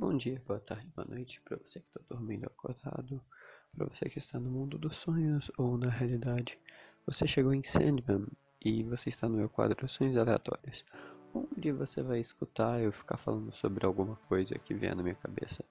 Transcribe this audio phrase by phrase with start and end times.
[0.00, 3.20] Bom dia, boa tarde, boa noite para você que está dormindo acordado,
[3.76, 6.56] para você que está no mundo dos sonhos ou na realidade.
[7.04, 8.24] Você chegou em Sandman
[8.64, 10.84] e você está no meu quadro Sonhos Aleatórios,
[11.34, 15.64] onde você vai escutar eu ficar falando sobre alguma coisa que vier na minha cabeça.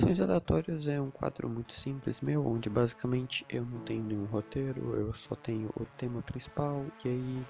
[0.00, 4.96] Sonhos Aleatórios é um quadro muito simples meu, onde basicamente eu não tenho nenhum roteiro,
[4.96, 7.46] eu só tenho o tema principal e aí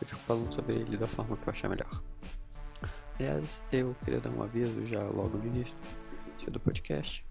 [0.00, 2.00] eu fico falando sobre ele da forma que eu achar melhor.
[3.20, 5.76] Aliás, eu queria dar um aviso já logo no início
[6.50, 7.22] do podcast,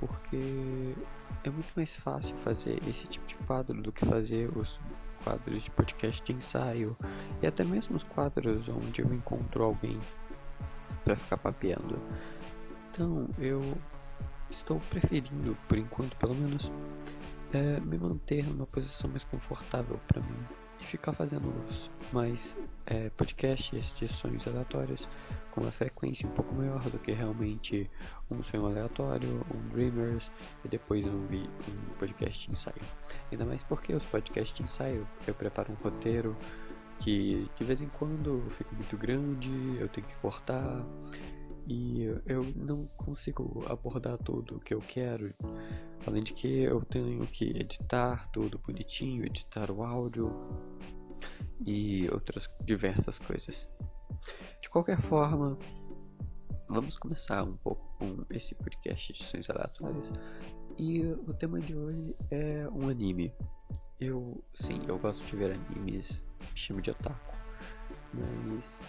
[0.00, 0.96] porque
[1.44, 4.80] é muito mais fácil fazer esse tipo de quadro do que fazer os
[5.22, 6.96] quadros de podcast de ensaio
[7.40, 9.96] e até mesmo os quadros onde eu encontro alguém
[11.04, 12.02] para ficar papeando.
[12.90, 13.60] Então, eu
[14.50, 16.68] estou preferindo, por enquanto pelo menos,
[17.52, 21.52] é, me manter numa posição mais confortável para mim ficar fazendo
[22.12, 25.08] mais é, podcasts de sonhos aleatórios
[25.50, 27.90] com uma frequência um pouco maior do que realmente
[28.30, 30.30] um sonho aleatório, um Dreamers
[30.64, 32.76] e depois um, um podcast ensaio.
[33.30, 36.36] Ainda mais porque os podcasts ensaio eu preparo um roteiro
[36.98, 40.84] que de vez em quando fica muito grande, eu tenho que cortar
[41.68, 45.34] e eu não consigo abordar tudo o que eu quero.
[46.06, 50.32] Além de que eu tenho que editar tudo bonitinho, editar o áudio
[51.66, 53.68] e outras diversas coisas.
[54.62, 55.58] De qualquer forma,
[56.68, 60.10] vamos começar um pouco com esse podcast de sonhos aleatórios.
[60.78, 63.34] E o tema de hoje é um anime.
[64.00, 67.36] Eu, sim, eu gosto de ver animes, me chamo de otaku,
[68.14, 68.80] mas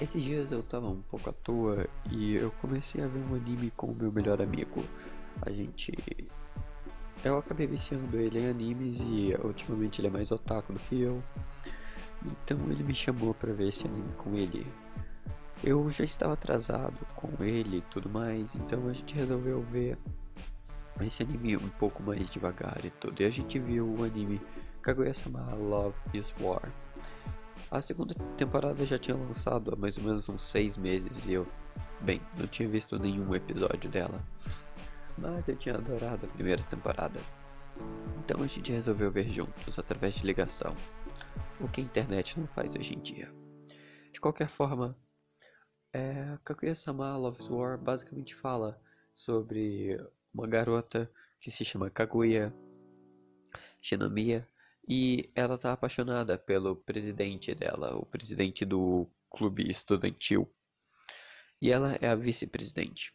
[0.00, 3.70] esses dias eu tava um pouco à toa e eu comecei a ver um anime
[3.76, 4.84] com o meu melhor amigo.
[5.42, 5.92] A gente.
[7.24, 11.22] Eu acabei viciando ele em animes e ultimamente ele é mais otaku do que eu.
[12.24, 14.66] Então ele me chamou para ver esse anime com ele.
[15.62, 19.96] Eu já estava atrasado com ele e tudo mais, então a gente resolveu ver
[21.00, 23.22] esse anime um pouco mais devagar e tudo.
[23.22, 24.40] E a gente viu o anime
[24.82, 26.70] Kaguya-sama Love is War.
[27.74, 31.44] A segunda temporada já tinha lançado há mais ou menos uns seis meses e eu,
[32.02, 34.24] bem, não tinha visto nenhum episódio dela.
[35.18, 37.20] Mas eu tinha adorado a primeira temporada.
[38.20, 40.72] Então a gente resolveu ver juntos através de ligação,
[41.60, 43.28] o que a internet não faz hoje em dia.
[44.12, 44.96] De qualquer forma,
[45.92, 48.80] é, Kaguya-sama Love's War basicamente fala
[49.12, 50.00] sobre
[50.32, 52.54] uma garota que se chama Kaguya
[53.82, 54.48] Shinomiya
[54.86, 60.52] e ela tá apaixonada pelo presidente dela, o presidente do clube estudantil.
[61.60, 63.14] E ela é a vice-presidente.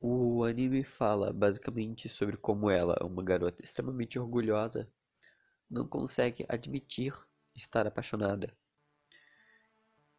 [0.00, 4.90] O anime fala basicamente sobre como ela, uma garota extremamente orgulhosa,
[5.70, 7.14] não consegue admitir
[7.54, 8.52] estar apaixonada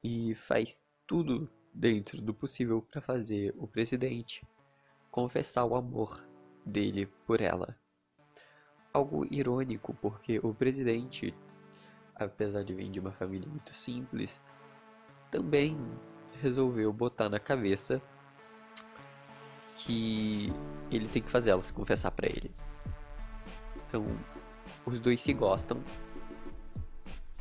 [0.01, 4.45] e faz tudo dentro do possível para fazer o presidente
[5.11, 6.25] confessar o amor
[6.65, 7.77] dele por ela
[8.94, 11.34] algo irônico, porque o presidente,
[12.16, 14.40] apesar de vir de uma família muito simples,
[15.31, 15.78] também
[16.42, 18.02] resolveu botar na cabeça
[19.78, 20.54] que
[20.92, 22.52] ele tem que fazer ela se confessar para ele.
[23.88, 24.04] Então,
[24.86, 25.81] os dois se gostam,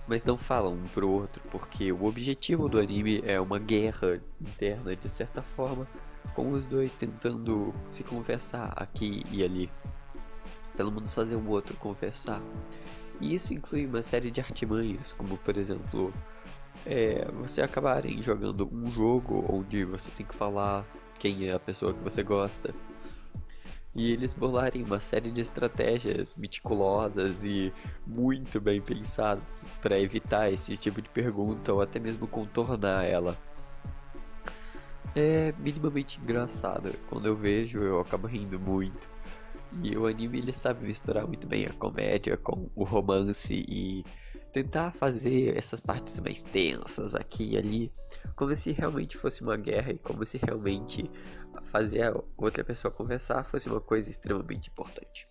[0.09, 4.97] mas não falam um pro outro, porque o objetivo do anime é uma guerra interna
[4.97, 5.87] de certa forma,
[6.34, 9.71] com os dois tentando se confessar aqui e ali
[10.77, 12.41] pelo menos fazer o outro conversar.
[13.21, 16.12] E isso inclui uma série de artimanhas, como por exemplo,
[16.87, 20.84] é, você acabarem jogando um jogo onde você tem que falar
[21.19, 22.75] quem é a pessoa que você gosta.
[23.94, 27.72] E eles bolarem uma série de estratégias meticulosas e
[28.06, 33.37] muito bem pensadas para evitar esse tipo de pergunta ou até mesmo contornar ela.
[35.15, 36.94] É minimamente engraçado.
[37.09, 39.10] Quando eu vejo, eu acabo rindo muito.
[39.83, 44.05] E o anime ele sabe misturar muito bem a comédia com o romance e
[44.53, 47.93] tentar fazer essas partes mais tensas aqui e ali,
[48.37, 51.10] como se realmente fosse uma guerra e como se realmente
[51.65, 55.27] fazer a outra pessoa conversar fosse uma coisa extremamente importante.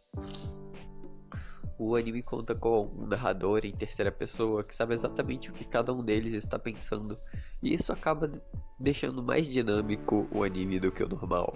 [1.77, 5.93] O anime conta com um narrador em terceira pessoa que sabe exatamente o que cada
[5.93, 7.17] um deles está pensando,
[7.61, 8.31] e isso acaba
[8.79, 11.53] deixando mais dinâmico o anime do que o normal.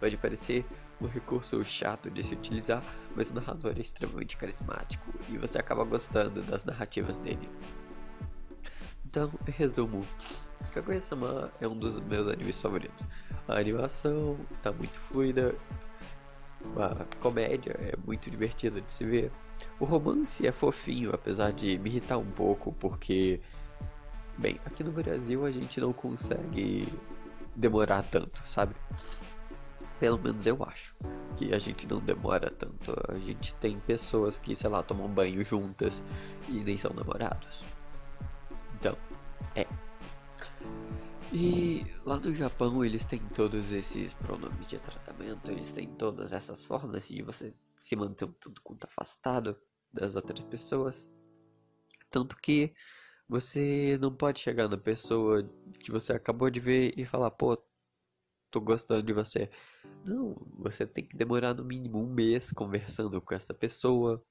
[0.00, 0.66] Pode parecer
[1.00, 2.82] um recurso chato de se utilizar,
[3.14, 7.48] mas o narrador é extremamente carismático e você acaba gostando das narrativas dele.
[9.06, 10.04] Então, em resumo,
[10.72, 13.06] Kaguya-sama é um dos meus animes favoritos.
[13.46, 15.54] A animação está muito fluida,
[16.76, 19.32] a comédia é muito divertida de se ver.
[19.80, 23.40] O romance é fofinho, apesar de me irritar um pouco, porque
[24.38, 26.86] Bem, aqui no Brasil a gente não consegue
[27.56, 28.72] demorar tanto, sabe?
[30.00, 30.94] Pelo menos eu acho
[31.36, 32.94] que a gente não demora tanto.
[33.08, 36.02] A gente tem pessoas que, sei lá, tomam banho juntas
[36.48, 37.64] e nem são namorados.
[38.76, 38.96] Então,
[39.56, 39.66] é.
[41.32, 46.64] E lá no Japão eles têm todos esses pronomes de tratamento, eles têm todas essas
[46.64, 49.56] formas de você se manter um tanto quanto afastado
[49.92, 51.06] das outras pessoas.
[52.10, 52.72] Tanto que
[53.28, 55.42] você não pode chegar na pessoa
[55.80, 57.58] que você acabou de ver e falar, pô,
[58.50, 59.50] tô gostando de você.
[60.04, 64.22] Não, você tem que demorar no mínimo um mês conversando com essa pessoa.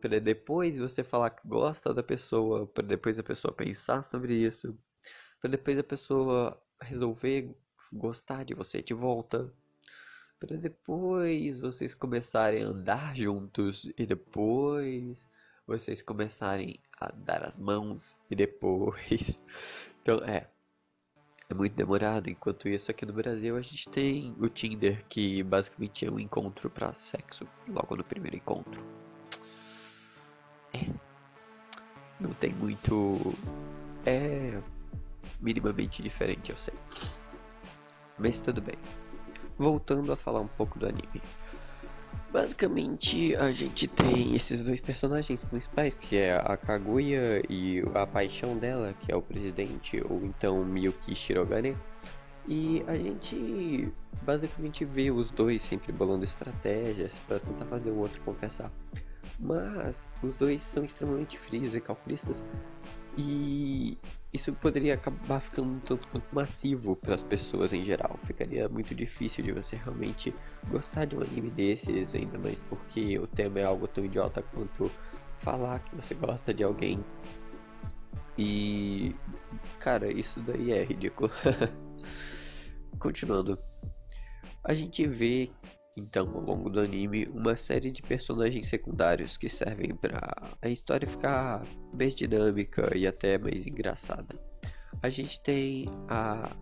[0.00, 4.76] Para depois você falar que gosta da pessoa, para depois a pessoa pensar sobre isso,
[5.40, 7.54] para depois a pessoa resolver
[7.92, 9.52] gostar de você de volta,
[10.38, 15.28] para depois vocês começarem a andar juntos e depois
[15.66, 19.42] vocês começarem a dar as mãos e depois.
[20.02, 20.48] Então, é.
[21.50, 22.30] É muito demorado.
[22.30, 26.70] Enquanto isso, aqui no Brasil, a gente tem o Tinder, que basicamente é um encontro
[26.70, 28.86] para sexo logo no primeiro encontro.
[30.72, 30.86] É.
[32.20, 33.34] Não tem muito.
[34.06, 34.60] É.
[35.40, 36.74] minimamente diferente, eu sei.
[38.16, 38.76] Mas tudo bem.
[39.58, 41.20] Voltando a falar um pouco do anime.
[42.32, 48.56] Basicamente, a gente tem esses dois personagens principais, que é a Kaguya e a paixão
[48.56, 51.76] dela, que é o presidente, ou então Miyuki Shirogane.
[52.46, 53.92] E a gente
[54.22, 58.70] basicamente vê os dois sempre bolando estratégias para tentar fazer o outro confessar.
[59.38, 62.44] Mas os dois são extremamente frios e calculistas
[63.20, 63.98] e
[64.32, 68.18] isso poderia acabar ficando um tanto quanto massivo para as pessoas em geral.
[68.24, 70.34] Ficaria muito difícil de você realmente
[70.68, 74.90] gostar de um anime desses, ainda mais porque o tema é algo tão idiota quanto
[75.38, 77.04] falar que você gosta de alguém.
[78.38, 79.14] E.
[79.78, 81.30] Cara, isso daí é ridículo.
[82.98, 83.58] Continuando.
[84.64, 85.50] A gente vê
[85.96, 91.08] então, ao longo do anime, uma série de personagens secundários que servem para a história
[91.08, 94.38] ficar mais dinâmica e até mais engraçada.
[95.02, 96.54] A gente tem a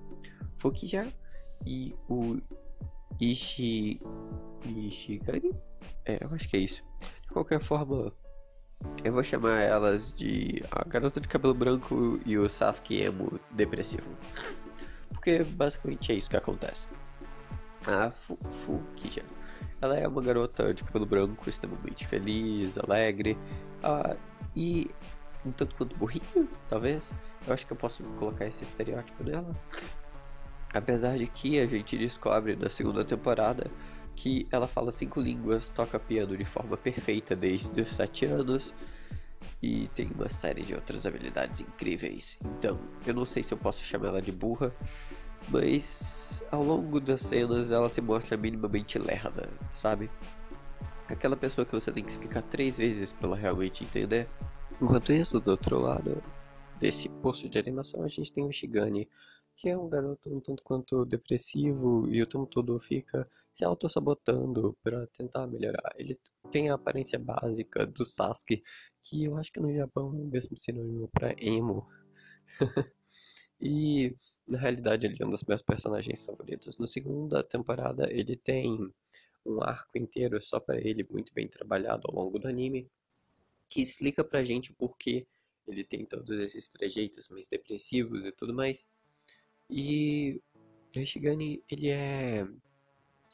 [0.58, 1.12] Fukija
[1.66, 2.38] e o
[3.20, 4.00] Ishi...
[4.64, 5.54] Ishigami?
[6.06, 6.82] É, eu acho que é isso.
[7.22, 8.12] De qualquer forma,
[9.04, 14.08] eu vou chamar elas de a garota de cabelo branco e o Sasuke emo depressivo.
[15.10, 16.88] Porque basicamente é isso que acontece
[17.86, 19.24] a Fukija.
[19.80, 23.38] Ela é uma garota de cabelo branco, extremamente feliz, alegre
[23.84, 24.18] uh,
[24.56, 24.90] e
[25.44, 27.10] um tanto quanto burrinho, talvez.
[27.46, 29.54] Eu acho que eu posso colocar esse estereótipo nela.
[30.74, 33.70] Apesar de que a gente descobre na segunda temporada
[34.14, 38.74] que ela fala cinco línguas, toca piano de forma perfeita desde os sete anos
[39.62, 42.38] e tem uma série de outras habilidades incríveis.
[42.44, 44.72] Então, eu não sei se eu posso chamar ela de burra,
[45.48, 50.10] mas ao longo das cenas ela se mostra minimamente lerda, sabe?
[51.08, 54.28] Aquela pessoa que você tem que explicar três vezes para ela realmente entender.
[54.80, 56.22] Enquanto isso, do outro lado
[56.78, 59.08] desse poço de animação, a gente tem o Shigani,
[59.56, 64.76] que é um garoto um tanto quanto depressivo e o tempo todo fica se auto-sabotando
[64.84, 65.92] para tentar melhorar.
[65.96, 66.16] Ele
[66.52, 68.62] tem a aparência básica do Sasuke,
[69.02, 71.88] que eu acho que no Japão é o mesmo sinônimo para emo.
[73.60, 74.14] e
[74.48, 76.78] na realidade ele é um dos meus personagens favoritos.
[76.78, 78.92] Na segunda temporada ele tem
[79.44, 82.90] um arco inteiro só para ele, muito bem trabalhado ao longo do anime,
[83.68, 85.26] que explica pra gente o porquê
[85.66, 88.86] ele tem todos esses trejeitos mais depressivos e tudo mais.
[89.68, 90.40] E
[90.96, 92.46] o Shigani, ele é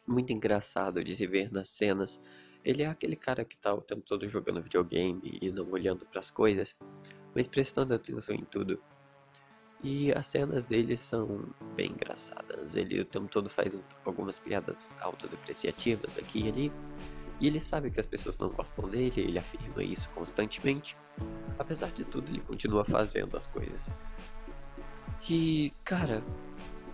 [0.07, 2.21] muito engraçado de se ver nas cenas.
[2.65, 6.19] Ele é aquele cara que tá o tempo todo jogando videogame e não olhando para
[6.19, 6.77] as coisas,
[7.35, 8.83] mas prestando atenção em tudo.
[9.85, 11.45] E as cenas dele são
[11.77, 12.75] bem engraçadas.
[12.75, 13.77] Ele o tempo todo faz
[14.07, 16.73] algumas piadas autodepreciativas aqui e ali.
[17.39, 20.97] E ele sabe que as pessoas não gostam dele, ele afirma isso constantemente.
[21.59, 23.83] Apesar de tudo, ele continua fazendo as coisas.
[25.29, 26.23] E, cara,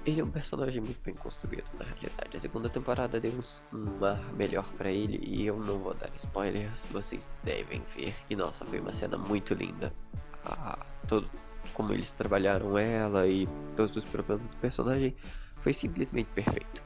[0.04, 2.36] ele é um personagem muito bem construído na realidade.
[2.36, 3.32] A segunda temporada deu
[3.72, 8.14] um ar melhor para ele e eu não vou dar spoilers, vocês devem ver.
[8.28, 9.92] E nossa, foi uma cena muito linda.
[10.44, 11.28] Ah, todo,
[11.80, 15.16] como eles trabalharam ela e todos os problemas do personagem
[15.60, 16.82] foi simplesmente perfeito.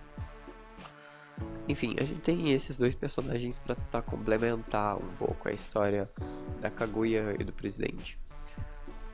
[1.68, 6.08] Enfim, a gente tem esses dois personagens para tentar complementar um pouco a história
[6.60, 8.16] da Kaguya e do presidente.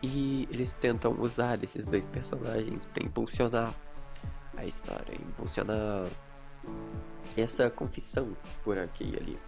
[0.02, 3.74] E eles tentam usar esses dois personagens para impulsionar
[4.58, 6.10] a história, impulsionar
[7.38, 9.38] essa confissão por aqui e ali.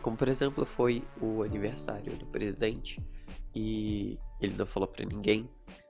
[0.00, 3.02] Como por exemplo foi o aniversário do presidente
[3.54, 5.48] e ele não falou para ninguém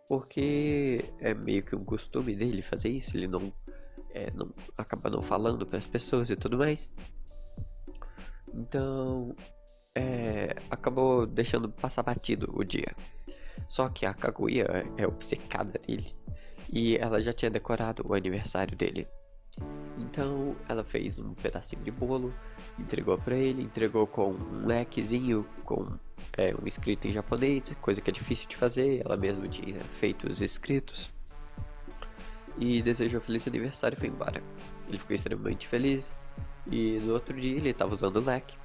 [0.09, 3.53] porque é meio que um costume dele fazer isso, ele não,
[4.11, 6.91] é, não acaba não falando para as pessoas e tudo mais.
[8.53, 9.35] Então,
[9.95, 12.95] é, acabou deixando passar batido o dia.
[13.69, 14.67] Só que a Kaguya
[14.97, 16.13] é obcecada nele
[16.71, 19.09] e ela já tinha decorado o aniversário dele.
[19.99, 22.35] Então ela fez um pedacinho de bolo,
[22.79, 25.87] entregou para ele, entregou com um lequezinho com
[26.37, 30.29] é, um escrito em japonês, coisa que é difícil de fazer, ela mesma tinha feito
[30.29, 31.11] os escritos.
[32.59, 34.43] E desejou feliz aniversário e foi embora.
[34.89, 36.13] Ele ficou extremamente feliz
[36.71, 38.57] e no outro dia ele estava usando o leque.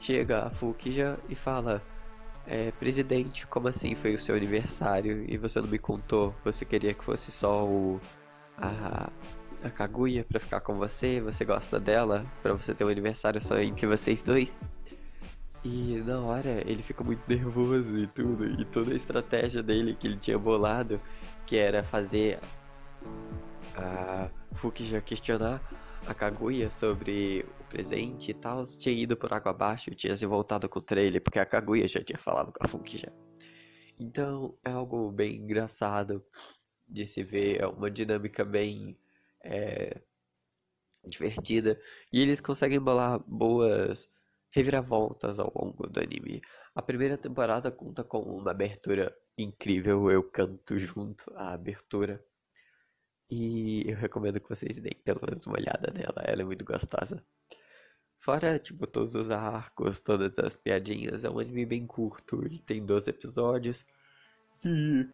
[0.00, 1.82] Chega a Fukija e fala:
[2.46, 6.34] é, Presidente, como assim foi o seu aniversário e você não me contou?
[6.44, 7.98] Você queria que fosse só o.
[8.56, 9.10] a.
[9.64, 11.20] a Kaguya pra ficar com você?
[11.20, 12.24] Você gosta dela?
[12.42, 14.56] Pra você ter um aniversário só entre vocês dois?
[15.64, 20.06] E na hora ele fica muito nervoso e tudo, e toda a estratégia dele que
[20.06, 21.00] ele tinha bolado,
[21.46, 22.38] que era fazer
[23.74, 25.60] a Fukija questionar
[26.06, 30.68] a Kaguya sobre o presente e tal, tinha ido por água abaixo, tinha se voltado
[30.68, 33.12] contra ele, porque a Kaguya já tinha falado com a Fuki já.
[33.98, 36.24] Então é algo bem engraçado
[36.88, 38.96] de se ver, é uma dinâmica bem
[39.42, 40.00] é,
[41.06, 41.78] divertida,
[42.12, 44.08] e eles conseguem bolar boas
[44.50, 46.40] reviravoltas ao longo do anime.
[46.74, 52.24] A primeira temporada conta com uma abertura incrível, eu canto junto à abertura.
[53.30, 57.22] E eu recomendo que vocês deem pelo menos uma olhada nela, ela é muito gostosa.
[58.20, 62.84] Fora, tipo, todos os arcos, todas as piadinhas, é um anime bem curto, ele tem
[62.84, 63.84] 12 episódios.
[64.64, 65.08] E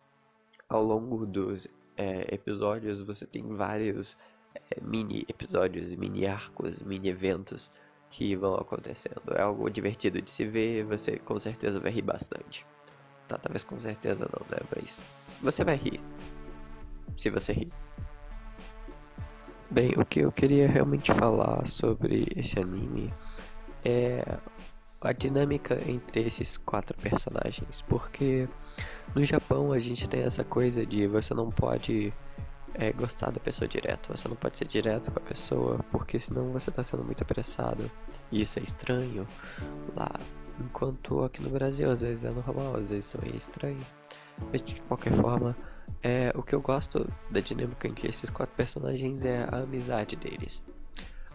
[0.68, 4.16] ao longo dos é, episódios você tem vários
[4.54, 7.70] é, mini episódios, mini arcos, mini eventos
[8.14, 9.35] que vão acontecendo.
[9.35, 12.64] É algo divertido de se ver, você com certeza vai rir bastante.
[13.26, 14.59] Tá, talvez com certeza não, né?
[14.75, 15.02] Mas
[15.42, 16.00] você vai rir.
[17.18, 17.73] Se você rir.
[19.68, 23.12] Bem, o que eu queria realmente falar sobre esse anime
[23.85, 24.23] é
[25.00, 28.49] a dinâmica entre esses quatro personagens, porque
[29.12, 32.12] no Japão a gente tem essa coisa de você não pode
[32.75, 36.50] é, gostar da pessoa direto, você não pode ser direto com a pessoa, porque senão
[36.52, 37.90] você está sendo muito apressado
[38.31, 39.26] e isso é estranho
[39.97, 40.11] lá.
[40.61, 43.87] Enquanto aqui no Brasil às vezes é normal, às vezes também é estranho.
[44.50, 45.54] Mas de qualquer forma,
[46.02, 50.62] é, o que eu gosto da dinâmica entre esses quatro personagens é a amizade deles.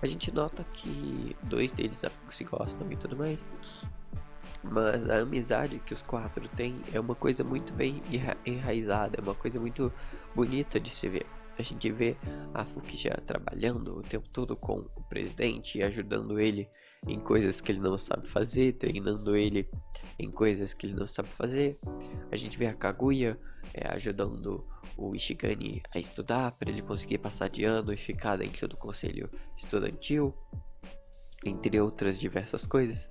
[0.01, 3.46] A gente nota que dois deles se gostam e tudo mais,
[4.63, 8.01] mas a amizade que os quatro têm é uma coisa muito bem
[8.45, 9.91] enraizada, é uma coisa muito
[10.35, 11.25] bonita de se ver.
[11.57, 12.15] A gente vê
[12.53, 16.69] a já trabalhando o tempo todo com o presidente, ajudando ele
[17.05, 19.69] em coisas que ele não sabe fazer, treinando ele
[20.17, 21.77] em coisas que ele não sabe fazer.
[22.31, 23.37] A gente vê a Kaguya
[23.73, 24.65] é, ajudando
[24.97, 29.29] o Ishigami a estudar para ele conseguir passar de ano e ficar dentro do conselho
[29.57, 30.33] estudantil,
[31.45, 33.09] entre outras diversas coisas.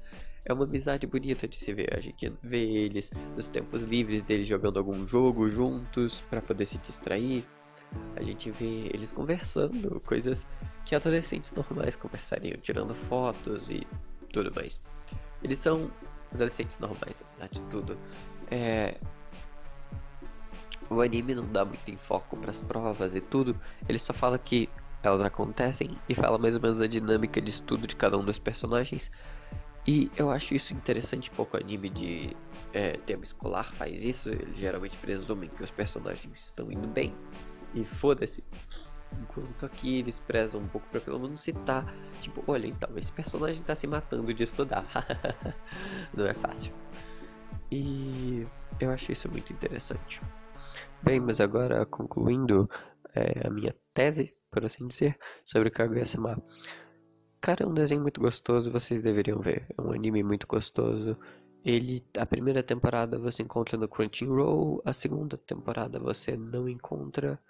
[0.48, 1.94] É uma amizade bonita de se ver.
[1.94, 6.78] A gente vê eles nos tempos livres deles jogando algum jogo juntos para poder se
[6.78, 7.44] distrair
[8.16, 10.46] a gente vê eles conversando, coisas
[10.84, 13.86] que adolescentes normais conversariam, tirando fotos e
[14.32, 14.80] tudo mais.
[15.42, 15.90] Eles são
[16.34, 17.98] adolescentes normais, apesar de tudo.
[18.50, 18.96] É...
[20.90, 24.68] O anime não dá muito enfoque para as provas e tudo, ele só fala que
[25.02, 28.38] elas acontecem e fala mais ou menos a dinâmica de estudo de cada um dos
[28.38, 29.10] personagens.
[29.88, 32.36] E eu acho isso interessante, pouco anime de
[32.74, 37.14] é, tema escolar faz isso, eles geralmente presumem que os personagens estão indo bem
[37.74, 38.44] e foda-se.
[39.18, 41.90] Enquanto aqui eles prezam um pouco pra pelo menos citar,
[42.20, 44.84] tipo, olha então, esse personagem tá se matando de estudar.
[46.12, 46.70] Não é fácil.
[47.72, 48.46] E
[48.78, 50.20] eu acho isso muito interessante.
[51.02, 52.68] Bem, mas agora concluindo
[53.14, 56.36] é, a minha tese, por assim dizer, sobre Kaguya-sama.
[57.40, 59.66] Cara, é um desenho muito gostoso, vocês deveriam ver.
[59.78, 61.16] É um anime muito gostoso.
[61.64, 67.40] Ele, a primeira temporada você encontra no Crunchyroll, a segunda temporada você não encontra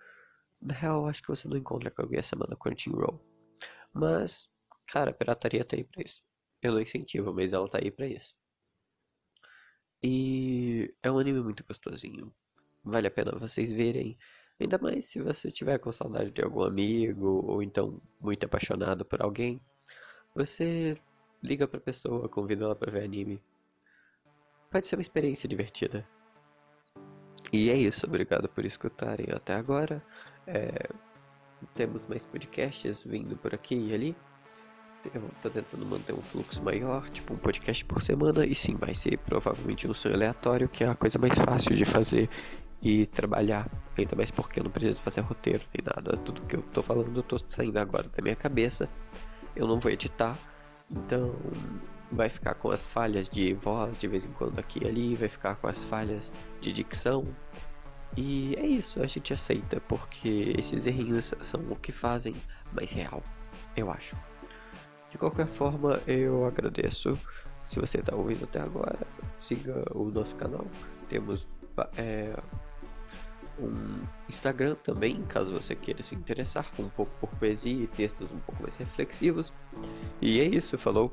[0.60, 3.20] na real, acho que você não encontra Kaguya-sama no Crunchyroll.
[3.92, 4.48] Mas,
[4.88, 6.22] cara, a pirataria tá aí pra isso.
[6.62, 8.34] Eu não incentivo, mas ela tá aí pra isso.
[10.02, 12.32] E é um anime muito gostosinho.
[12.84, 14.14] Vale a pena vocês verem.
[14.60, 17.90] Ainda mais se você tiver com saudade de algum amigo, ou então
[18.22, 19.60] muito apaixonado por alguém.
[20.34, 20.98] Você
[21.42, 23.40] liga pra pessoa, convida ela pra ver anime.
[24.70, 26.04] Pode ser uma experiência divertida.
[27.52, 30.02] E é isso, obrigado por escutarem até agora.
[30.46, 30.88] É,
[31.74, 34.16] temos mais podcasts vindo por aqui e ali.
[35.14, 38.92] Eu tô tentando manter um fluxo maior, tipo um podcast por semana, e sim, vai
[38.92, 42.28] ser provavelmente um sonho aleatório, que é a coisa mais fácil de fazer
[42.82, 43.66] e trabalhar.
[43.96, 46.16] Ainda mais porque eu não preciso fazer roteiro nem nada.
[46.18, 48.88] Tudo que eu tô falando eu tô saindo agora da minha cabeça.
[49.56, 50.38] Eu não vou editar.
[50.90, 51.34] Então
[52.10, 55.28] vai ficar com as falhas de voz de vez em quando aqui e ali, vai
[55.28, 57.26] ficar com as falhas de dicção.
[58.16, 62.34] E é isso, a gente aceita, porque esses errinhos são o que fazem
[62.72, 63.22] mais real,
[63.76, 64.16] eu acho.
[65.10, 67.18] De qualquer forma, eu agradeço.
[67.64, 68.98] Se você está ouvindo até agora,
[69.38, 70.66] siga o nosso canal.
[71.08, 71.46] Temos
[71.96, 72.34] é,
[73.60, 78.38] um Instagram também, caso você queira se interessar um pouco por poesia e textos um
[78.38, 79.52] pouco mais reflexivos.
[80.20, 81.12] E é isso, falou!